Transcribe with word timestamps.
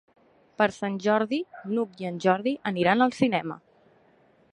Per 0.59 0.67
Sant 0.77 0.95
Jordi 1.03 1.37
n'Hug 1.73 2.01
i 2.05 2.09
en 2.11 2.17
Jordi 2.25 2.55
aniran 2.71 3.07
al 3.07 3.15
cinema. 3.19 3.59